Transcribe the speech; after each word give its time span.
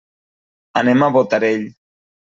Anem 0.83 1.05
a 1.05 1.11
Botarell. 1.19 1.73